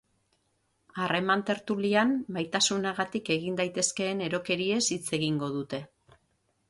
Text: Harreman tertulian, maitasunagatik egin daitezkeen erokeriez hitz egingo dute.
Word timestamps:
Harreman 1.01 1.43
tertulian, 1.49 2.15
maitasunagatik 2.37 3.31
egin 3.37 3.61
daitezkeen 3.63 4.25
erokeriez 4.29 4.83
hitz 4.97 5.03
egingo 5.19 5.55
dute. 5.59 5.83